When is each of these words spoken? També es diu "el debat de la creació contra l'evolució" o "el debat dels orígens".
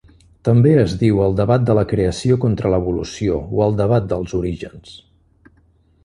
També 0.47 0.69
es 0.83 0.93
diu 1.01 1.19
"el 1.25 1.35
debat 1.39 1.67
de 1.67 1.75
la 1.79 1.83
creació 1.91 2.37
contra 2.45 2.71
l'evolució" 2.75 3.35
o 3.59 3.61
"el 3.67 3.77
debat 3.83 4.07
dels 4.15 4.33
orígens". 4.39 4.97